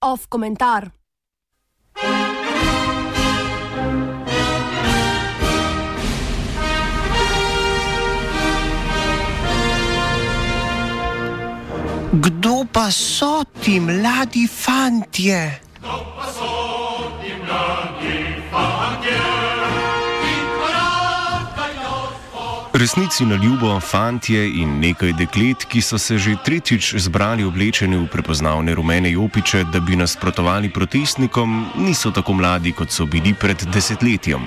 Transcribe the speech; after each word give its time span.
Off 0.00 0.28
komentar. 0.28 0.90
Kdo 12.08 12.64
pa 12.72 12.88
so 12.90 13.44
ti 13.60 13.76
mladi 13.80 14.48
fantje? 14.48 15.60
Resnici 22.78 23.26
na 23.26 23.34
ljubo, 23.34 23.80
fantje 23.80 24.38
in 24.60 24.76
nekaj 24.78 25.12
deklet, 25.12 25.64
ki 25.66 25.80
so 25.82 25.98
se 25.98 26.18
že 26.18 26.36
tretjič 26.44 26.94
zbrali 26.94 27.42
oblečeni 27.44 27.96
v 27.96 28.06
prepoznavne 28.06 28.74
rumene 28.74 29.10
jopiče, 29.10 29.64
da 29.72 29.80
bi 29.80 29.96
nasprotovali 29.96 30.70
protestnikom, 30.70 31.66
niso 31.76 32.10
tako 32.10 32.32
mladi, 32.38 32.72
kot 32.72 32.94
so 32.94 33.06
bili 33.06 33.34
pred 33.34 33.64
desetletjem. 33.74 34.46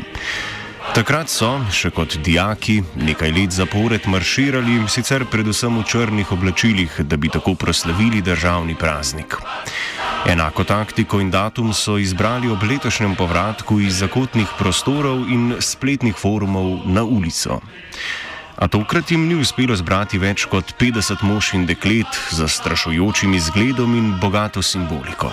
Takrat 0.96 1.30
so, 1.30 1.60
še 1.72 1.92
kot 1.92 2.16
dijaki, 2.24 2.80
nekaj 2.96 3.36
let 3.36 3.52
zapored 3.52 4.08
marširali, 4.08 4.80
sicer 4.88 5.28
predvsem 5.28 5.82
v 5.82 5.84
črnih 5.84 6.32
oblačilih, 6.32 7.02
da 7.04 7.18
bi 7.18 7.28
tako 7.30 7.56
proslavili 7.56 8.22
državni 8.22 8.80
praznik. 8.80 9.36
Enako 10.26 10.64
taktiko 10.64 11.20
in 11.20 11.32
datum 11.32 11.74
so 11.74 11.98
izbrali 11.98 12.50
ob 12.50 12.64
letošnjem 12.64 13.16
povratku 13.16 13.80
iz 13.80 13.98
zakotnih 14.00 14.48
prostorov 14.58 15.26
in 15.30 15.56
spletnih 15.60 16.16
forumov 16.16 16.86
na 16.86 17.04
ulico. 17.04 17.62
A 18.56 18.68
tokrat 18.68 19.12
jim 19.12 19.28
ni 19.28 19.36
uspelo 19.36 19.76
zbrati 19.76 20.20
več 20.22 20.46
kot 20.46 20.76
50 20.80 21.24
mož 21.26 21.54
in 21.58 21.66
deklet 21.66 22.20
z 22.30 22.38
zastrašujočim 22.38 23.34
izgledom 23.34 23.96
in 23.98 24.14
bogato 24.22 24.62
simboliko. 24.62 25.32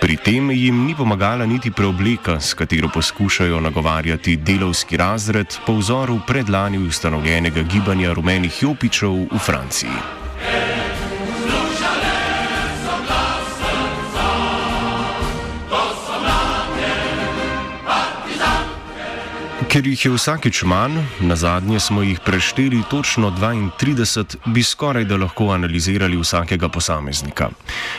Pri 0.00 0.16
tem 0.16 0.50
jim 0.50 0.84
ni 0.86 0.94
pomagala 0.94 1.46
niti 1.46 1.70
preobleka, 1.70 2.40
s 2.40 2.54
katero 2.54 2.88
poskušajo 2.94 3.60
nagovarjati 3.60 4.36
delovski 4.36 4.96
razred 4.96 5.56
po 5.66 5.74
vzoru 5.80 6.20
predlani 6.26 6.78
ustanovljenega 6.78 7.62
gibanja 7.62 8.12
rumenih 8.12 8.62
jopičev 8.62 9.26
v 9.32 9.38
Franciji. 9.38 9.98
Ker 19.76 19.84
jih 19.84 20.04
je 20.06 20.10
vsakeč 20.14 20.62
manj, 20.64 20.94
na 21.20 21.34
zadnje 21.36 21.76
smo 21.84 22.00
jih 22.02 22.20
prešteli 22.24 22.78
točno 22.90 23.28
32, 23.30 24.36
bi 24.46 24.62
skoraj 24.62 25.04
da 25.04 25.18
lahko 25.20 25.50
analizirali 25.52 26.16
vsakega 26.16 26.68
posameznika. 26.72 27.50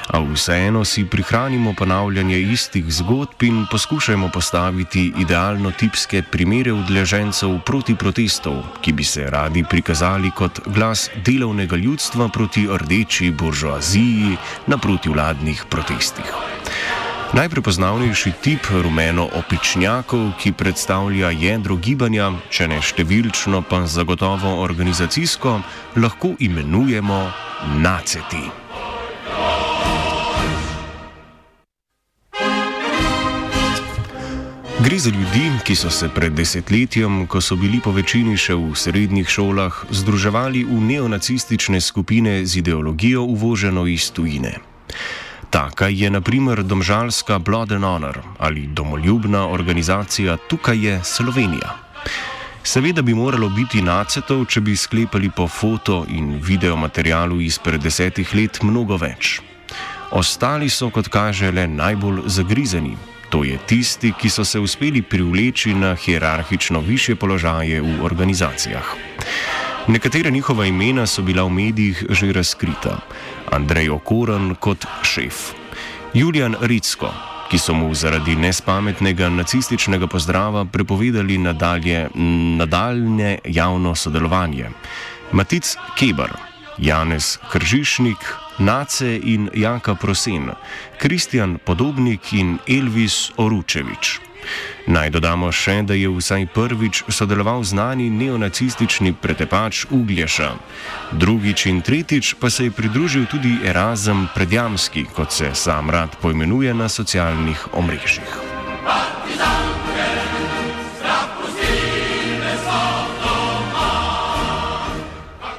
A 0.08 0.22
vseeno 0.32 0.82
si 0.86 1.06
prihranimo 1.06 1.76
ponavljanje 1.78 2.40
istih 2.40 2.86
zgodb 2.90 3.44
in 3.44 3.66
poskušajmo 3.72 4.30
postaviti 4.34 5.14
idealno 5.20 5.72
tipske 5.72 6.24
primere 6.32 6.74
udeležencev 6.74 7.60
proti 7.66 7.96
protestov, 7.96 8.64
ki 8.82 8.94
bi 8.94 9.04
se 9.04 9.30
radi 9.30 9.64
prikazali 9.70 10.32
kot 10.32 10.60
glas 10.66 11.10
delovnega 11.26 11.76
ljudstva 11.76 12.30
proti 12.30 12.68
rdeči 12.82 13.32
buržoaziji 13.32 14.38
na 14.68 14.78
protivladnih 14.78 15.66
protestih. 15.70 16.34
Najprepoznavnejši 17.34 18.32
tip 18.42 18.68
rumeno-opičnjakov, 18.72 20.32
ki 20.40 20.52
predstavlja 20.56 21.30
jedro 21.36 21.76
gibanja, 21.76 22.32
če 22.50 22.70
ne 22.72 22.78
številčno, 22.80 23.66
pa 23.68 23.82
zagotovo 23.84 24.54
organizacijsko, 24.64 25.58
lahko 26.00 26.32
imenujemo 26.40 27.20
naceti. 27.84 28.48
Gre 34.80 35.00
za 35.00 35.12
ljudi, 35.12 35.52
ki 35.68 35.76
so 35.76 35.92
se 35.92 36.08
pred 36.08 36.32
desetletjem, 36.32 37.26
ko 37.28 37.44
so 37.44 37.60
bili 37.60 37.84
po 37.84 37.92
večini 37.92 38.40
še 38.40 38.56
v 38.56 38.72
srednjih 38.72 39.28
šolah, 39.28 39.84
združevali 39.92 40.64
v 40.64 40.80
neonacistične 40.96 41.84
skupine 41.84 42.46
z 42.48 42.64
ideologijo 42.64 43.28
uvoženo 43.28 43.84
iz 43.84 44.08
tujine. 44.16 44.56
Taka 45.50 45.88
je 45.88 46.10
naprimer 46.10 46.64
domžalska 46.64 47.40
Blood 47.40 47.72
and 47.72 47.84
Honor 47.84 48.20
ali 48.40 48.68
domoljubna 48.68 49.48
organizacija 49.48 50.38
Tukaj 50.38 50.86
je 50.86 51.04
Slovenija. 51.04 51.88
Seveda 52.64 53.02
bi 53.02 53.14
moralo 53.14 53.50
biti 53.50 53.82
nacetov, 53.82 54.46
če 54.46 54.62
bi 54.62 54.76
sklepali 54.76 55.30
po 55.30 55.48
foto 55.48 56.06
in 56.10 56.40
video 56.44 56.76
materialu 56.76 57.40
izpred 57.42 57.82
desetih 57.82 58.34
let 58.36 58.60
mnogo 58.62 58.98
več. 58.98 59.40
Ostali 60.12 60.68
so, 60.70 60.90
kot 60.90 61.08
kaže, 61.08 61.52
le 61.52 61.68
najbolj 61.68 62.26
zagrizeni. 62.26 62.98
To 63.30 63.44
je 63.44 63.58
tisti, 63.68 64.12
ki 64.12 64.30
so 64.30 64.44
se 64.44 64.60
uspeli 64.60 65.02
privleči 65.02 65.74
na 65.74 65.96
hierarhično 65.96 66.80
više 66.80 67.16
položaje 67.16 67.82
v 67.82 68.04
organizacijah. 68.04 68.96
Nekatera 69.88 70.30
njihova 70.30 70.66
imena 70.66 71.08
so 71.08 71.22
bila 71.22 71.44
v 71.44 71.50
medijih 71.50 72.06
že 72.10 72.34
razkrita. 72.34 73.00
Andrej 73.52 73.90
Okoren 73.90 74.56
kot 74.60 74.86
šef, 75.04 75.54
Julian 76.14 76.56
Ritsko, 76.62 77.10
ki 77.50 77.60
so 77.60 77.74
mu 77.74 77.94
zaradi 77.96 78.36
nespametnega 78.36 79.30
nacističnega 79.30 80.08
pozdrava 80.08 80.66
prepovedali 80.66 81.38
nadalje, 81.38 82.10
nadaljne 82.60 83.38
javno 83.46 83.96
sodelovanje, 83.96 84.70
Matic 85.32 85.76
Keber, 85.98 86.34
Janez 86.78 87.38
Kržišnik, 87.52 88.28
Nace 88.60 89.20
in 89.24 89.50
Jaka 89.54 89.96
Prosen, 89.96 90.52
Kristjan 90.98 91.58
Podobnik 91.66 92.34
in 92.34 92.58
Elvis 92.68 93.32
Oručevič. 93.38 94.20
Naj 94.88 95.10
dodamo 95.10 95.52
še, 95.52 95.82
da 95.84 95.94
je 95.94 96.10
vsaj 96.10 96.48
prvič 96.56 97.04
sodeloval 97.10 97.64
znani 97.64 98.10
neonacistični 98.10 99.14
pretepač 99.14 99.86
Uglješa. 99.92 100.52
Drugič 101.12 101.66
in 101.66 101.82
tretjič 101.82 102.36
pa 102.40 102.50
se 102.50 102.68
je 102.68 102.72
pridružil 102.72 103.26
tudi 103.26 103.58
Erasm 103.64 104.28
Predjamski, 104.36 105.06
kot 105.16 105.32
se 105.32 105.52
sam 105.54 105.90
rad 105.90 106.16
poimenuje 106.22 106.74
na 106.74 106.90
socialnih 106.90 107.68
omrežjih. 107.74 108.38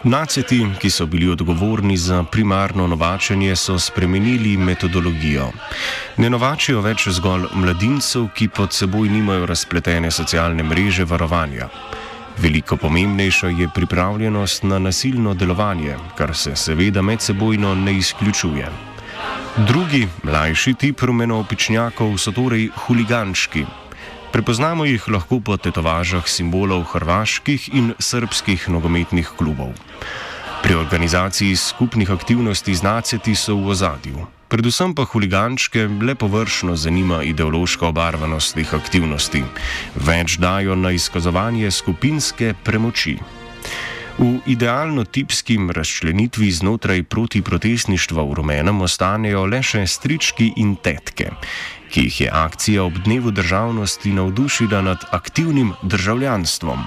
Naceti, 0.04 0.66
ki 0.78 0.90
so 0.90 1.06
bili 1.06 1.28
odgovorni 1.28 1.96
za 1.96 2.22
primarno 2.22 2.86
novačenje, 2.86 3.56
so 3.56 3.78
spremenili 3.78 4.56
metodologijo. 4.56 5.48
Ne 6.16 6.30
novačijo 6.30 6.80
več 6.80 7.08
zgolj 7.08 7.48
mladincev, 7.54 8.28
ki 8.34 8.48
pod 8.48 8.72
seboj 8.72 9.08
nimajo 9.08 9.46
razpletene 9.46 10.10
socialne 10.10 10.62
mreže 10.62 11.04
varovanja. 11.04 11.68
Veliko 12.38 12.76
pomembnejša 12.76 13.48
je 13.48 13.68
pripravljenost 13.74 14.62
na 14.62 14.78
nasilno 14.78 15.34
delovanje, 15.34 15.96
kar 16.16 16.34
se 16.36 16.56
seveda 16.56 17.02
medsebojno 17.02 17.74
ne 17.74 17.96
izključuje. 17.98 18.70
Drugi, 19.56 20.08
mlajši 20.22 20.74
tip 20.74 21.00
rumeno-opičnjakov 21.02 22.18
so 22.18 22.32
torej 22.32 22.68
huliganški. 22.86 23.66
Prepoznamo 24.32 24.84
jih 24.84 25.08
lahko 25.08 25.40
po 25.40 25.56
tetovažah 25.56 26.28
simbolov 26.28 26.82
hrvaških 26.92 27.68
in 27.72 27.94
srpskih 27.98 28.68
nogometnih 28.68 29.30
klubov. 29.36 29.72
Pri 30.62 30.74
organizaciji 30.74 31.56
skupnih 31.56 32.10
aktivnosti 32.10 32.74
z 32.74 32.82
naceti 32.82 33.34
so 33.34 33.56
v 33.56 33.72
ozadju. 33.72 34.26
Predvsem 34.48 34.94
pa 34.94 35.04
huligančke 35.04 35.88
le 36.02 36.14
površno 36.14 36.76
zanima 36.76 37.22
ideološka 37.22 37.88
obarvanost 37.88 38.56
teh 38.56 38.68
aktivnosti. 38.74 39.44
Več 39.96 40.36
dajo 40.36 40.76
na 40.76 40.92
izkazovanje 40.92 41.70
skupinske 41.70 42.54
premoči. 42.64 43.16
V 44.18 44.40
idealno 44.46 45.04
tipskim 45.04 45.70
razčlenitvi 45.70 46.50
znotraj 46.50 47.02
protiprotestništva 47.02 48.22
v 48.22 48.34
rumenem 48.34 48.80
ostanejo 48.82 49.46
le 49.46 49.62
še 49.62 49.86
strički 49.86 50.52
in 50.56 50.74
tetke 50.82 51.30
ki 51.90 52.00
jih 52.00 52.20
je 52.20 52.30
akcija 52.32 52.84
ob 52.84 52.98
dnevu 53.04 53.30
državnosti 53.30 54.12
navdušila 54.12 54.82
nad 54.82 55.04
aktivnim 55.10 55.72
državljanstvom. 55.82 56.84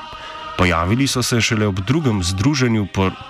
Pojavili 0.58 1.08
so 1.08 1.24
se 1.24 1.42
šele 1.42 1.68
ob 1.68 1.80
drugem 1.80 2.24
združenju 2.24 2.88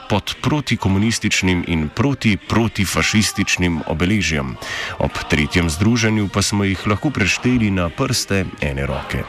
pod 0.10 0.36
protikomunističnim 0.42 1.64
in 1.68 1.90
proti-protifašističnim 1.96 3.82
obeležjem, 3.88 4.56
ob 5.00 5.12
tretjem 5.30 5.70
združenju 5.70 6.28
pa 6.34 6.42
smo 6.42 6.64
jih 6.64 6.88
lahko 6.88 7.10
prešteli 7.10 7.72
na 7.72 7.90
prste 7.90 8.46
ene 8.62 8.86
roke. 8.86 9.24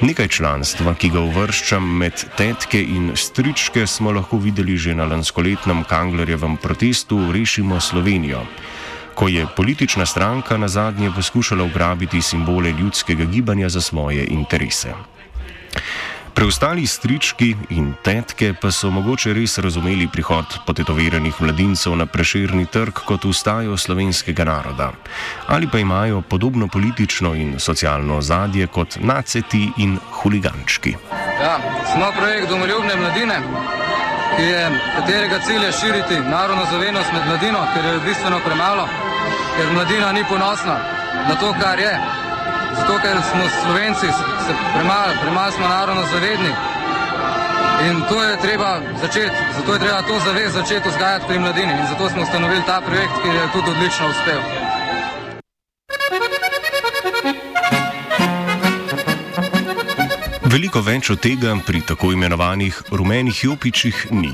Nekaj 0.00 0.28
članstva, 0.28 0.94
ki 0.94 1.08
ga 1.08 1.20
uvrščam 1.24 1.84
med 1.98 2.24
tetke 2.36 2.80
in 2.82 3.12
stričke, 3.16 3.86
smo 3.86 4.12
lahko 4.12 4.36
videli 4.36 4.76
že 4.76 4.94
na 4.94 5.04
lanskoletnem 5.04 5.84
Kanglerjevem 5.84 6.56
protestu 6.56 7.32
Rešimo 7.32 7.80
Slovenijo 7.80 8.44
ko 9.16 9.28
je 9.28 9.46
politična 9.56 10.06
stranka 10.06 10.56
na 10.56 10.68
zadnje 10.68 11.10
poskušala 11.16 11.64
ugrabiti 11.64 12.22
simbole 12.22 12.70
ljudskega 12.72 13.24
gibanja 13.24 13.68
za 13.68 13.80
svoje 13.80 14.26
interese. 14.30 14.92
Preostali 16.36 16.86
strički 16.86 17.56
in 17.72 17.94
tetke 18.04 18.50
pa 18.60 18.68
so 18.70 18.90
mogoče 18.92 19.32
res 19.32 19.54
razumeli 19.64 20.04
prihod 20.12 20.58
potetoviranih 20.66 21.38
mladincev 21.40 21.94
na 21.96 22.06
preširni 22.06 22.66
trg 22.66 23.00
kot 23.08 23.24
ustajo 23.24 23.76
slovenskega 23.76 24.44
naroda. 24.44 24.90
Ali 25.46 25.68
pa 25.72 25.78
imajo 25.78 26.20
podobno 26.20 26.68
politično 26.68 27.34
in 27.34 27.54
socialno 27.58 28.18
ozadje 28.18 28.66
kot 28.66 28.98
naceti 29.00 29.70
in 29.76 29.96
huligančki. 30.12 30.92
Ja, 31.40 31.56
smo 31.94 32.12
projekt 32.18 32.48
domoljubne 32.50 32.96
mladine, 32.96 33.40
je, 34.38 34.70
katerega 34.96 35.40
cilj 35.46 35.64
je 35.64 35.72
širiti 35.72 36.20
narodno 36.30 36.68
zavednost 36.70 37.12
med 37.12 37.26
mladino, 37.26 37.64
ker 37.74 37.84
je 37.84 37.98
bistveno 38.04 38.40
premalo, 38.44 38.88
ker 39.56 39.72
mladina 39.72 40.12
ni 40.12 40.24
ponosna 40.28 40.78
na 41.28 41.34
to, 41.40 41.54
kar 41.60 41.78
je. 41.78 42.25
Zato, 42.76 42.98
ker 43.02 43.16
smo 43.30 43.44
Slovenci 43.62 44.08
premalo, 44.74 45.12
premalo 45.22 45.50
smo 45.52 45.68
narodno 45.68 46.02
zavedni. 46.12 46.52
In 47.88 48.02
to 48.08 48.22
je 48.22 48.36
treba 48.36 48.80
začeti, 49.00 49.36
zato 49.56 49.72
je 49.72 49.78
treba 49.78 50.02
to 50.02 50.20
zavest 50.24 50.54
začeti 50.54 50.88
vzgajati 50.88 51.24
pri 51.28 51.38
mladini. 51.38 51.72
In 51.72 51.86
zato 51.86 52.08
smo 52.08 52.22
ustanovili 52.22 52.62
ta 52.66 52.80
projekt, 52.80 53.12
ki 53.22 53.28
je 53.28 53.48
tudi 53.52 53.70
odlično 53.70 54.06
uspel. 54.08 54.40
Veliko 60.44 60.80
več 60.80 61.10
od 61.10 61.20
tega 61.20 61.52
pri 61.66 61.82
tako 61.84 62.12
imenovanih 62.12 62.82
rumenih 62.90 63.44
jopičih 63.44 64.06
ni. 64.10 64.32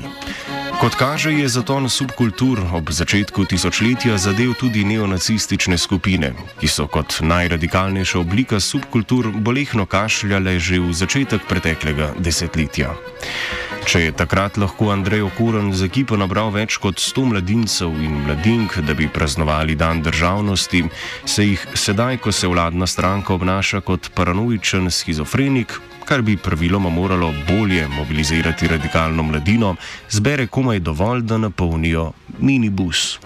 Kot 0.83 0.99
kaže, 0.99 1.31
je 1.31 1.47
zaton 1.47 1.87
subkultur 1.87 2.59
ob 2.75 2.91
začetku 2.91 3.45
tisočletja 3.47 4.17
zadev 4.19 4.51
tudi 4.59 4.83
neonacistične 4.83 5.77
skupine, 5.79 6.33
ki 6.59 6.67
so 6.67 6.89
kot 6.91 7.21
najradikalnejša 7.23 8.19
oblika 8.19 8.59
subkultur 8.59 9.31
bolehno 9.31 9.85
kašljale 9.87 10.59
že 10.59 10.83
v 10.83 10.91
začetek 10.91 11.47
preteklega 11.47 12.11
desetletja. 12.19 12.91
Če 13.87 13.99
je 13.99 14.11
takrat 14.11 14.59
lahko 14.59 14.91
Andrej 14.91 15.23
Okuren 15.23 15.71
z 15.71 15.87
ekipo 15.87 16.19
nabral 16.19 16.51
več 16.51 16.75
kot 16.83 16.99
100 16.99 17.31
mladincev 17.31 17.95
in 18.03 18.19
mladink, 18.27 18.75
da 18.83 18.91
bi 18.91 19.07
praznovali 19.07 19.79
dan 19.79 20.03
državnosti, 20.03 20.83
se 21.23 21.47
jih 21.47 21.63
sedaj, 21.79 22.19
ko 22.19 22.35
se 22.35 22.51
vladna 22.51 22.87
stranka 22.91 23.31
obnaša 23.39 23.79
kot 23.87 24.11
paranoičen 24.11 24.91
schizofrenik, 24.91 25.79
kar 26.05 26.21
bi 26.21 26.37
praviloma 26.37 26.89
moralo 26.89 27.33
bolje 27.47 27.87
mobilizirati 27.87 28.67
radikalno 28.67 29.23
mladino, 29.23 29.75
zbere 30.09 30.47
komaj 30.47 30.79
dovolj, 30.79 31.21
da 31.21 31.37
napolnijo 31.37 32.11
minibus. 32.39 33.19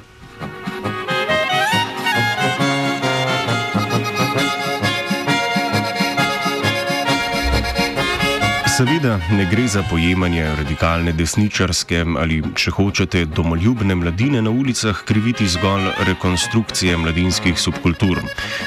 Seveda 8.78 9.20
ne 9.32 9.46
gre 9.46 9.68
za 9.68 9.82
pojemanje 9.90 10.44
radikalne 10.58 11.12
desničarske 11.12 12.04
ali, 12.18 12.36
če 12.56 12.72
hočete, 12.72 13.24
domoljubne 13.26 13.96
mladine 13.98 14.42
na 14.46 14.52
ulicah 14.54 15.00
kriviti 15.06 15.48
zgolj 15.50 15.88
rekonstrukcije 16.06 16.98
mladinskih 16.98 17.58
subkultur. 17.58 18.22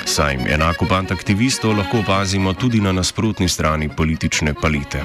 Saj 0.05 0.41
enako 0.57 0.89
pant 0.91 1.15
aktivistov 1.15 1.77
lahko 1.79 2.01
opazimo 2.03 2.57
tudi 2.59 2.81
na 2.81 2.93
nasprotni 2.93 3.49
strani 3.49 3.89
politične 3.89 4.55
palite. 4.55 5.05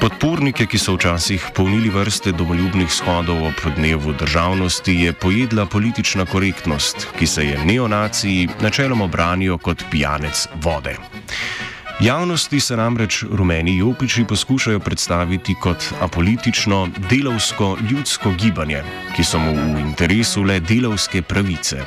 Podpornike, 0.00 0.64
ki 0.64 0.80
so 0.80 0.96
včasih 0.96 1.50
polnili 1.54 1.92
vrste 1.92 2.32
domoljubnih 2.32 2.88
shodov 2.92 3.44
ob 3.50 3.60
dnevu 3.76 4.16
državnosti, 4.16 4.94
je 4.94 5.12
pojedla 5.12 5.66
politična 5.66 6.24
korektnost, 6.24 7.08
ki 7.18 7.26
se 7.26 7.44
je 7.50 7.64
neonaciji 7.64 8.48
načeloma 8.64 9.06
branijo 9.06 9.58
kot 9.58 9.84
pijanec 9.90 10.48
vode. 10.64 10.96
Javnosti 12.00 12.60
se 12.60 12.76
namreč 12.76 13.22
rumeni 13.32 13.76
jopiči 13.76 14.24
poskušajo 14.28 14.80
predstaviti 14.80 15.54
kot 15.62 15.84
apolitično, 16.00 16.88
delovsko, 17.10 17.76
ljudsko 17.90 18.32
gibanje, 18.36 18.82
ki 19.16 19.24
so 19.24 19.38
mu 19.38 19.54
v 19.54 19.80
interesu 19.80 20.42
le 20.44 20.60
delovske 20.60 21.22
pravice, 21.22 21.80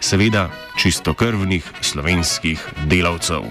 seveda 0.00 0.50
čistokrvnih 0.76 1.70
slovenskih 1.80 2.68
delavcev. 2.84 3.48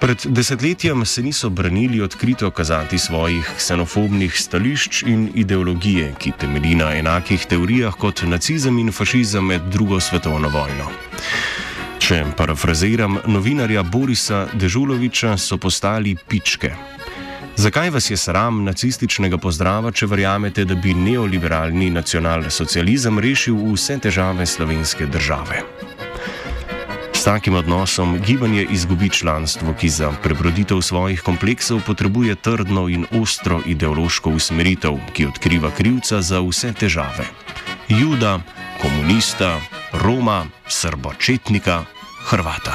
Pred 0.00 0.26
desetletjem 0.26 1.04
se 1.06 1.22
niso 1.22 1.50
branili 1.50 2.00
odkrito 2.02 2.50
kazati 2.50 2.98
svojih 2.98 3.50
ksenofobnih 3.56 4.40
stališč 4.40 5.02
in 5.02 5.30
ideologije, 5.34 6.14
ki 6.18 6.32
temelji 6.38 6.74
na 6.74 6.90
enakih 6.96 7.46
teorijah 7.46 7.94
kot 7.94 8.22
nacizem 8.26 8.78
in 8.78 8.92
fašizem 8.92 9.46
med 9.46 9.62
drugo 9.70 10.00
svetovno 10.00 10.48
vojno. 10.48 10.90
Če 12.06 12.20
parafraziram 12.38 13.16
novinarja 13.26 13.82
Borisa 13.82 14.44
Dežuloviča, 14.54 15.32
so 15.42 15.56
postali 15.58 16.12
pičke. 16.14 16.68
Zakaj 17.58 17.90
vas 17.90 18.06
je 18.10 18.16
sram 18.16 18.60
nacističnega 18.62 19.40
pozdrava, 19.42 19.90
če 19.90 20.06
verjamete, 20.06 20.62
da 20.70 20.76
bi 20.78 20.94
neoliberalni 20.94 21.88
nacionalsocializem 21.90 23.18
rešil 23.18 23.58
vse 23.72 23.96
težave 24.04 24.46
slovenske 24.46 25.08
države? 25.10 25.64
S 27.10 27.24
takim 27.26 27.58
odnosom 27.58 28.20
gibanje 28.22 28.68
izgubi 28.70 29.10
članstvo, 29.10 29.74
ki 29.74 29.90
za 29.90 30.12
prebroditev 30.22 30.84
svojih 30.86 31.26
kompleksov 31.26 31.82
potrebuje 31.90 32.38
trdno 32.38 32.86
in 32.86 33.08
ostro 33.18 33.58
ideološko 33.66 34.30
usmeritev, 34.30 35.00
ki 35.10 35.26
odkriva 35.32 35.74
krivca 35.74 36.22
za 36.22 36.38
vse 36.38 36.70
težave. 36.72 37.26
Juda, 37.88 38.38
komunista, 38.78 39.56
Roma, 39.92 40.44
srbočetnika, 40.70 41.82
Hrvata. 42.26 42.74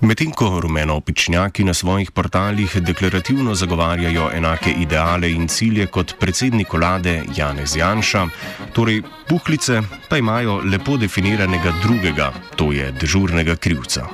Medtem 0.00 0.30
ko 0.30 0.60
rumeno-opičnjaki 0.62 1.64
na 1.64 1.74
svojih 1.74 2.10
portalih 2.10 2.76
deklarativno 2.78 3.54
zagovarjajo 3.54 4.30
enake 4.34 4.70
ideale 4.70 5.32
in 5.32 5.48
cilje 5.48 5.86
kot 5.86 6.14
predsednik 6.20 6.72
vlade 6.72 7.24
Janez 7.36 7.76
Janša, 7.76 8.26
torej 8.72 9.02
puhlice 9.28 9.82
pa 10.08 10.18
imajo 10.18 10.60
lepo 10.64 10.96
definiranega 10.96 11.72
drugega, 11.82 12.32
to 12.56 12.70
je 12.72 12.92
dežurnega 12.92 13.56
krivca. 13.56 14.06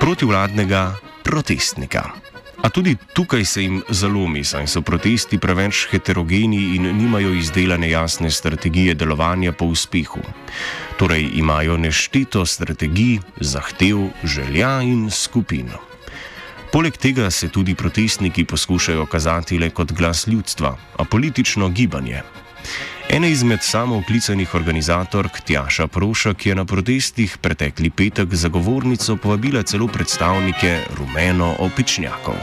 Protivladnega 0.00 0.92
protestnika. 1.24 2.10
A 2.62 2.68
tudi 2.68 2.96
tukaj 3.12 3.44
se 3.44 3.62
jim 3.62 3.82
zalomi, 3.88 4.44
saj 4.44 4.66
so 4.66 4.82
protesti 4.82 5.38
preveč 5.38 5.86
heterogeni 5.92 6.74
in 6.76 6.88
nimajo 6.96 7.30
izdelane 7.34 7.90
jasne 7.90 8.30
strategije 8.30 8.94
delovanja 8.94 9.52
po 9.52 9.64
uspehu. 9.64 10.20
Torej 10.98 11.28
imajo 11.34 11.76
nešteto 11.76 12.46
strategij, 12.46 13.20
zahtev, 13.40 14.08
želja 14.24 14.80
in 14.82 15.10
skupino. 15.10 15.78
Poleg 16.72 16.96
tega 16.96 17.30
se 17.30 17.48
tudi 17.48 17.74
protestniki 17.74 18.44
poskušajo 18.44 19.06
kazati 19.06 19.58
le 19.58 19.70
kot 19.70 19.92
glas 19.92 20.26
ljudstva, 20.26 20.76
a 20.96 21.04
politično 21.04 21.68
gibanje. 21.68 22.22
Ena 23.08 23.26
izmed 23.26 23.62
samooklicanih 23.62 24.54
organizatork 24.54 25.40
Tjaša 25.40 25.86
Prošek 25.86 26.46
je 26.46 26.54
na 26.54 26.64
protestih 26.64 27.38
pretekli 27.40 27.90
petek 27.90 28.34
za 28.34 28.48
govornico 28.48 29.16
povabila 29.16 29.62
celo 29.62 29.86
predstavnike 29.88 30.80
rumeno-opičnjakov. 30.98 32.36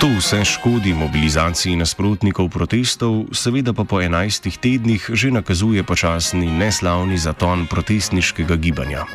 To 0.00 0.08
vse 0.18 0.44
škodi 0.44 0.94
mobilizaciji 0.94 1.76
nasprotnikov 1.76 2.48
protestov, 2.48 3.24
seveda 3.32 3.72
pa 3.72 3.84
po 3.84 4.02
enajstih 4.02 4.58
tednih 4.58 5.06
že 5.12 5.30
nakazuje 5.30 5.82
počasni 5.82 6.50
neslavni 6.50 7.18
zaton 7.18 7.66
protestniškega 7.70 8.56
gibanja. 8.56 9.06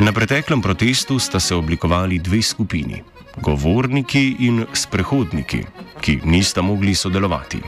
Na 0.00 0.12
preteklem 0.12 0.62
protestu 0.62 1.18
sta 1.18 1.40
se 1.40 1.54
oblikovali 1.54 2.18
dve 2.18 2.42
skupini 2.42 3.15
govorniki 3.42 4.36
in 4.38 4.64
sprehodniki, 4.72 5.62
ki 6.00 6.20
nista 6.24 6.62
mogli 6.62 6.94
sodelovati. 6.94 7.60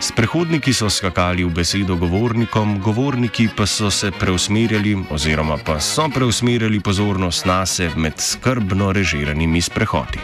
Sprehodniki 0.00 0.72
so 0.72 0.90
skakali 0.90 1.44
v 1.44 1.50
besedo 1.50 1.96
govornikom, 1.96 2.80
govorniki 2.80 3.48
pa 3.56 3.66
so 3.66 3.90
se 3.90 4.10
preusmerjali 4.10 4.96
oziroma 5.10 5.58
pa 5.64 5.80
so 5.80 6.08
preusmerjali 6.08 6.80
pozornost 6.80 7.46
na 7.46 7.66
sebe 7.66 7.96
med 7.96 8.20
skrbno 8.20 8.92
režiranimi 8.92 9.60
sprehodi. 9.60 10.20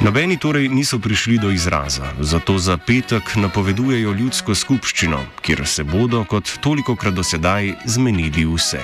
Nobeni 0.00 0.38
torej 0.40 0.68
niso 0.68 0.98
prišli 0.98 1.38
do 1.38 1.50
izraza, 1.50 2.08
zato 2.20 2.58
za 2.58 2.76
petek 2.76 3.36
napovedujejo 3.36 4.12
ljudsko 4.12 4.54
skupščino, 4.54 5.20
kjer 5.44 5.66
se 5.66 5.84
bodo 5.84 6.24
kot 6.24 6.56
toliko 6.60 6.96
krat 6.96 7.14
do 7.14 7.22
sedaj 7.22 7.74
zmenili 7.84 8.48
vse. 8.48 8.80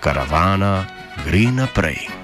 Karavana 0.00 0.86
gre 1.26 1.50
naprej. 1.50 2.21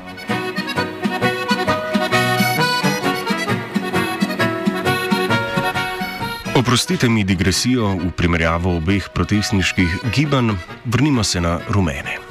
Oprostite 6.58 7.08
mi 7.08 7.24
digresijo 7.24 7.94
v 7.94 8.10
primerjavo 8.10 8.76
obeh 8.76 9.06
protestniških 9.14 10.10
gibanj, 10.14 10.56
vrnimo 10.84 11.24
se 11.24 11.40
na 11.40 11.60
rumene. 11.68 12.27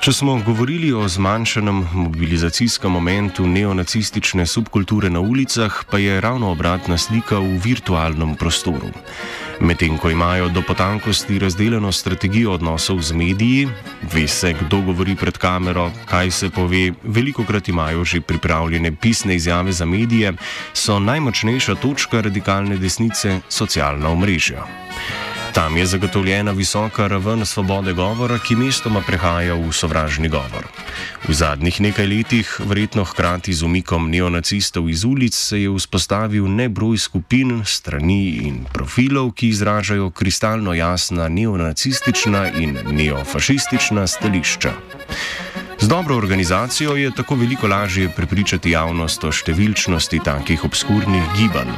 Če 0.00 0.14
smo 0.16 0.38
govorili 0.40 0.94
o 0.96 1.02
zmanjšanem 1.08 1.82
mobilizacijskem 1.92 2.92
momentu 2.92 3.44
neonacistične 3.46 4.46
subkulture 4.48 5.10
na 5.12 5.20
ulicah, 5.20 5.74
pa 5.90 5.98
je 6.00 6.20
ravno 6.24 6.48
obratna 6.54 6.96
slika 6.98 7.36
v 7.36 7.58
virtualnem 7.60 8.32
prostoru. 8.40 8.88
Medtem 9.60 9.98
ko 10.00 10.08
imajo 10.10 10.48
do 10.48 10.62
potankosti 10.64 11.38
razdeljeno 11.38 11.92
strategijo 11.92 12.54
odnosov 12.56 13.02
z 13.04 13.12
mediji, 13.12 13.68
ve 14.14 14.24
se, 14.28 14.54
kdo 14.62 14.80
govori 14.88 15.16
pred 15.20 15.36
kamero, 15.36 15.90
kaj 16.08 16.30
se 16.30 16.50
pove, 16.50 16.94
veliko 17.04 17.44
krat 17.44 17.68
imajo 17.68 18.04
že 18.04 18.20
pripravljene 18.20 18.96
pisne 18.96 19.36
izjave 19.36 19.72
za 19.72 19.84
medije, 19.84 20.32
so 20.72 20.98
najmočnejša 20.98 21.74
točka 21.74 22.20
radikalne 22.20 22.80
desnice 22.80 23.40
socialna 23.48 24.08
omrežja. 24.08 24.64
Tam 25.54 25.76
je 25.76 25.86
zagotovljena 25.86 26.52
visoka 26.52 27.06
raven 27.06 27.46
svobode 27.46 27.92
govora, 27.92 28.38
ki 28.38 28.54
mestoma 28.56 29.00
prehaja 29.06 29.54
v 29.54 29.72
sovražni 29.72 30.28
govor. 30.28 30.66
V 31.28 31.34
zadnjih 31.34 31.80
nekaj 31.80 32.06
letih, 32.06 32.60
verjetno 32.64 33.04
hkrati 33.04 33.52
z 33.52 33.62
umikom 33.62 34.10
neonacistov 34.10 34.90
iz 34.90 35.04
ulic, 35.04 35.34
se 35.34 35.62
je 35.62 35.70
vzpostavil 35.70 36.46
nebroj 36.48 36.98
skupin, 36.98 37.62
strani 37.66 38.46
in 38.46 38.64
profilov, 38.72 39.32
ki 39.32 39.48
izražajo 39.48 40.10
kristalno 40.10 40.74
jasna 40.74 41.28
neonacistična 41.28 42.50
in 42.50 42.78
neofašistična 42.90 44.06
stališča. 44.06 44.72
Z 45.80 45.88
dobro 45.88 46.16
organizacijo 46.16 46.96
je 46.96 47.10
tako 47.14 47.34
veliko 47.34 47.66
lažje 47.66 48.08
prepričati 48.16 48.70
javnost 48.70 49.24
o 49.24 49.32
številčnosti 49.32 50.20
takih 50.24 50.64
obskurnih 50.68 51.24
gibanj, 51.38 51.72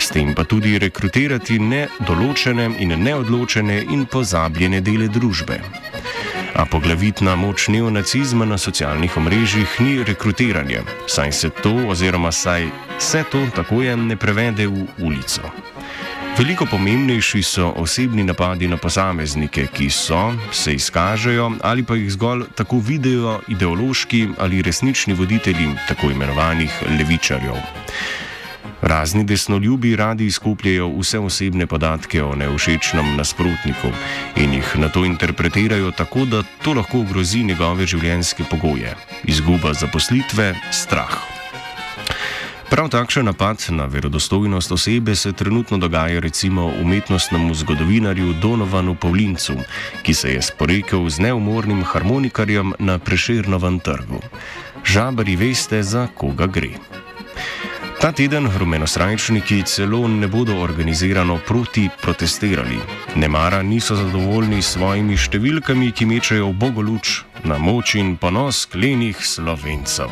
s 0.00 0.08
tem 0.08 0.32
pa 0.34 0.46
tudi 0.48 0.78
rekrutirati 0.80 1.58
nedoločene 1.60 2.70
in 2.80 2.96
neodločene 3.04 3.82
in 3.92 4.06
pozabljene 4.08 4.80
dele 4.80 5.08
družbe. 5.12 5.60
A 6.54 6.64
poglavitna 6.64 7.36
moč 7.36 7.68
neonacizma 7.68 8.44
na 8.44 8.58
socialnih 8.58 9.16
omrežjih 9.16 9.80
ni 9.80 10.04
rekrutiranje, 10.04 10.82
saj 11.06 11.32
se 11.32 11.50
to, 11.50 11.72
oziroma 11.88 12.32
saj 12.32 12.68
se 12.98 13.24
to 13.32 13.46
tako 13.56 13.82
je, 13.82 13.96
ne 13.96 14.16
prevede 14.16 14.66
v 14.66 14.86
ulico. 14.98 15.48
Veliko 16.38 16.66
pomembnejši 16.66 17.42
so 17.42 17.72
osebni 17.76 18.24
napadi 18.24 18.68
na 18.68 18.76
posameznike, 18.76 19.66
ki 19.74 19.90
so, 19.90 20.32
se 20.52 20.74
izkažejo 20.74 21.52
ali 21.60 21.84
pa 21.84 21.94
jih 21.94 22.12
zgolj 22.12 22.44
tako 22.54 22.78
vidijo 22.78 23.40
ideološki 23.48 24.28
ali 24.38 24.62
resnični 24.62 25.14
voditelji 25.14 25.68
tako 25.88 26.10
imenovanih 26.10 26.72
levičarjev. 26.98 27.56
Razni 28.82 29.24
desnoljubi 29.24 29.96
radi 29.96 30.26
izkupljajo 30.26 30.88
vse 30.98 31.18
osebne 31.18 31.66
podatke 31.66 32.22
o 32.22 32.34
neušečnem 32.34 33.16
nasprotniku 33.16 33.92
in 34.36 34.54
jih 34.54 34.76
na 34.76 34.88
to 34.88 35.04
interpretirajo 35.04 35.90
tako, 35.90 36.24
da 36.24 36.42
to 36.62 36.72
lahko 36.72 37.00
ogrozi 37.00 37.44
njegove 37.44 37.86
življenjske 37.86 38.44
pogoje: 38.50 38.96
izguba 39.24 39.72
zaposlitve, 39.72 40.54
strah. 40.70 41.32
Prav 42.72 42.88
takšen 42.88 43.26
napad 43.28 43.60
na 43.68 43.84
verodostojnost 43.84 44.72
osebe 44.72 45.14
se 45.14 45.32
trenutno 45.32 45.78
dogaja 45.78 46.20
recimo 46.20 46.66
umetnostnemu 46.80 47.54
zgodovinarju 47.54 48.32
Donovanu 48.32 48.94
Pavlincu, 48.94 49.52
ki 50.02 50.14
se 50.14 50.32
je 50.32 50.42
sporekel 50.42 51.08
z 51.08 51.18
neumornim 51.18 51.84
harmonikarjem 51.84 52.72
na 52.78 52.98
Preširnovem 52.98 53.78
trgu. 53.78 54.22
Žabari 54.84 55.36
veste, 55.36 55.82
za 55.82 56.06
koga 56.16 56.46
gre. 56.46 57.01
Ta 58.02 58.10
teden 58.12 58.48
rumenosrajčniki 58.58 59.62
celo 59.62 60.08
ne 60.08 60.26
bodo 60.26 60.56
organizirano 60.58 61.38
proti 61.46 61.88
protestirali. 62.02 62.78
Nemara 63.14 63.62
niso 63.62 63.94
zadovoljni 63.94 64.58
s 64.62 64.72
svojimi 64.74 65.14
številkami, 65.14 65.92
ki 65.94 66.08
mečejo 66.10 66.48
bogoluč 66.50 67.12
na 67.46 67.60
moč 67.62 67.94
in 68.02 68.16
ponos 68.18 68.64
klenih 68.66 69.22
slovencev. 69.22 70.10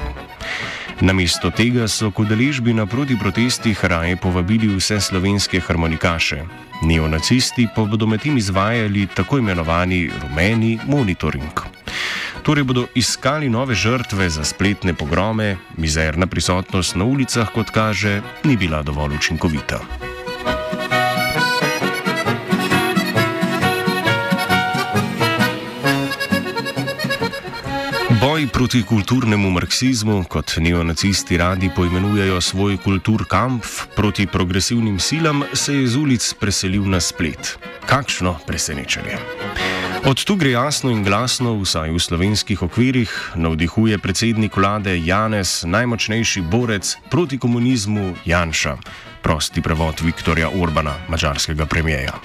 Namesto 1.02 1.50
tega 1.50 1.88
so 1.90 2.12
k 2.14 2.22
udeležbi 2.22 2.76
na 2.78 2.86
protiprotestih 2.86 3.82
raje 3.82 4.14
povabili 4.22 4.70
vse 4.70 5.00
slovenske 5.02 5.58
harmonikaše. 5.58 6.44
Neonacisti 6.86 7.66
pa 7.74 7.88
bodo 7.90 8.06
med 8.06 8.22
tem 8.22 8.38
izvajali 8.38 9.08
tako 9.18 9.42
imenovani 9.42 10.06
rumeni 10.22 10.76
monitoring. 10.86 11.79
Torej 12.42 12.64
bodo 12.64 12.86
iskali 12.94 13.48
nove 13.48 13.74
žrtve 13.74 14.30
za 14.30 14.44
spletne 14.44 14.94
pogrome, 14.94 15.56
mizerna 15.76 16.26
prisotnost 16.26 16.96
na 16.96 17.04
ulicah, 17.04 17.52
kot 17.52 17.70
kaže, 17.70 18.22
ni 18.44 18.56
bila 18.56 18.82
dovolj 18.82 19.14
učinkovita. 19.14 19.80
Boj 28.20 28.46
proti 28.52 28.82
kulturnemu 28.82 29.50
marksizmu, 29.50 30.24
kot 30.28 30.56
neonacisti 30.56 31.36
radi 31.36 31.70
poimenujejo 31.76 32.40
svoj 32.40 32.76
kulturkamp 32.76 33.64
proti 33.96 34.26
progresivnim 34.26 34.98
silam, 34.98 35.42
se 35.52 35.74
je 35.74 35.86
z 35.86 35.96
ulic 35.96 36.34
preselil 36.34 36.88
na 36.88 37.00
splet. 37.00 37.58
Kakšno 37.86 38.38
presenečenje! 38.46 39.69
Od 40.04 40.24
tu 40.24 40.36
gre 40.36 40.50
jasno 40.50 40.90
in 40.90 41.02
glasno, 41.04 41.52
vsaj 41.60 41.90
v 41.92 42.00
slovenskih 42.00 42.62
okvirih, 42.62 43.10
navdihuje 43.36 43.98
predsednik 44.00 44.56
vlade 44.56 44.96
Janez, 44.96 45.64
najmočnejši 45.68 46.40
borec 46.40 46.96
proti 47.10 47.38
komunizmu 47.38 48.14
Janša, 48.24 48.76
prosti 49.22 49.60
prevod 49.60 50.00
Viktorja 50.00 50.48
Orbana, 50.56 50.94
mačarskega 51.08 51.66
premijeja. 51.66 52.16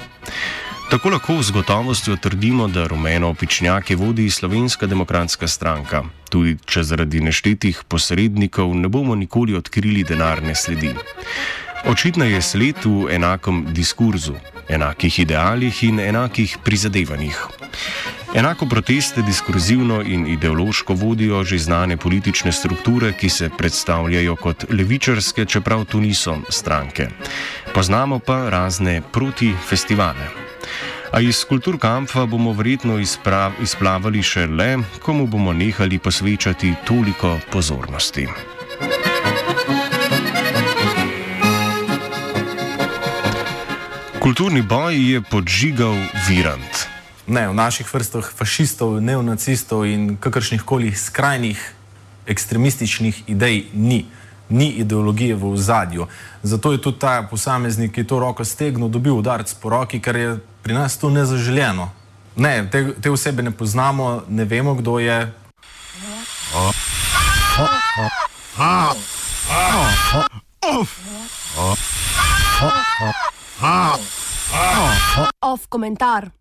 Tako 0.90 1.10
lahko 1.10 1.42
z 1.44 1.52
gotovostjo 1.52 2.16
trdimo, 2.16 2.68
da 2.68 2.88
rumeno 2.88 3.30
opičnjake 3.36 3.96
vodi 3.96 4.30
Slovenska 4.30 4.88
demokratska 4.88 5.48
stranka, 5.48 6.04
tudi 6.30 6.58
če 6.66 6.84
zaradi 6.84 7.20
neštetih 7.20 7.84
posrednikov 7.88 8.72
ne 8.76 8.88
bomo 8.88 9.16
nikoli 9.16 9.56
odkrili 9.56 10.04
denarne 10.04 10.56
sledi. 10.56 10.96
Očitno 11.86 12.26
je 12.26 12.42
sled 12.42 12.86
v 12.86 13.12
enakem 13.12 13.66
diskurzu, 13.74 14.40
enakih 14.70 15.20
idealih 15.20 15.84
in 15.84 16.00
enakih 16.00 16.58
prizadevanjih. 16.64 17.48
Enako 18.36 18.66
proteste 18.66 19.22
diskurzivno 19.22 20.02
in 20.02 20.28
ideološko 20.28 20.94
vodijo 20.94 21.44
že 21.44 21.58
znane 21.58 21.98
politične 21.98 22.52
strukture, 22.52 23.14
ki 23.14 23.30
se 23.30 23.50
predstavljajo 23.58 24.36
kot 24.36 24.66
levičarske, 24.70 25.46
čeprav 25.46 25.86
to 25.86 26.00
niso 26.00 26.38
stranke. 26.50 27.08
Poznamo 27.74 28.20
pa 28.20 28.50
razne 28.50 29.02
protifestivale. 29.12 30.28
A 31.12 31.22
iz 31.22 31.46
kulturkampa 31.46 32.26
bomo 32.26 32.52
verjetno 32.54 33.00
izplavali 33.62 34.24
še 34.24 34.48
le, 34.48 34.78
komu 35.00 35.28
bomo 35.28 35.54
nehali 35.54 36.00
posvečati 36.00 36.74
toliko 36.88 37.38
pozornosti. 37.52 38.28
Kulturni 44.26 44.62
boj 44.62 45.14
je 45.14 45.22
podžigal 45.22 45.94
virant. 46.26 46.90
Ne, 47.30 47.46
v 47.46 47.54
naših 47.54 47.86
vrstah 47.86 48.26
fašistov, 48.26 48.98
neonacistov 48.98 49.86
in 49.86 50.18
kakršnih 50.18 50.66
koli 50.66 50.90
skrajnih 50.98 51.62
ekstremističnih 52.26 53.30
idej 53.30 53.70
ni 53.74 54.06
ni 54.50 54.70
ideologije 54.82 55.36
v 55.36 55.58
zadju. 55.58 56.08
Zato 56.44 56.72
je 56.72 56.82
tudi 56.82 57.00
ta 57.00 57.22
posameznik, 57.30 57.94
ki 57.94 58.02
je 58.02 58.08
to 58.08 58.20
roko 58.20 58.46
stegnil, 58.46 58.90
dobil 58.90 59.14
udarec 59.14 59.54
po 59.62 59.70
roki, 59.70 60.02
ker 60.02 60.16
je 60.16 60.38
pri 60.64 60.74
nas 60.74 60.98
to 60.98 61.10
nezaželjeno. 61.10 61.92
Ne, 62.36 62.66
te, 62.72 62.94
te 63.02 63.12
osebe 63.12 63.44
ne 63.44 63.52
poznamo, 63.52 64.24
ne 64.30 64.46
vemo, 64.46 64.74
kdo 64.74 65.00
je. 65.00 65.34
Off 75.42 75.68
komentar. 75.70 76.32